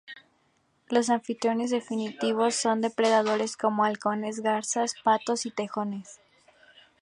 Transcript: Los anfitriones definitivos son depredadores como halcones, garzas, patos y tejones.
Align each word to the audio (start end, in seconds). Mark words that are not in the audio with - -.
Los 0.89 1.11
anfitriones 1.11 1.69
definitivos 1.69 2.55
son 2.55 2.81
depredadores 2.81 3.55
como 3.55 3.83
halcones, 3.83 4.39
garzas, 4.41 4.95
patos 5.03 5.45
y 5.45 5.51
tejones. 5.51 6.19